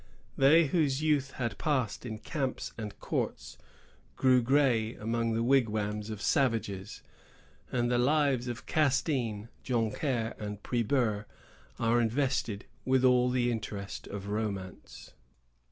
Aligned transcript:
They 0.35 0.65
whose 0.65 1.03
youth 1.03 1.33
had 1.33 1.59
passed 1.59 2.07
in 2.07 2.17
camps 2.17 2.73
and 2.75 2.99
courts 2.99 3.55
grew 4.15 4.41
gray 4.41 4.95
among 4.95 5.33
the 5.33 5.43
wigwams 5.43 6.09
of 6.09 6.23
savages; 6.23 7.03
and 7.71 7.91
the 7.91 7.99
lives 7.99 8.47
of 8.47 8.65
Castine, 8.65 9.49
Joncaire, 9.63 10.33
and 10.39 10.63
Priber 10.63 11.25
are 11.77 12.01
invested 12.01 12.65
with 12.83 13.05
all 13.05 13.29
the 13.29 13.51
interest 13.51 14.07
of 14.07 14.27
romance. 14.29 15.13